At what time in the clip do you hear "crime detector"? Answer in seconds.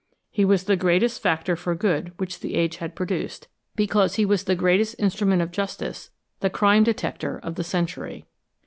6.49-7.39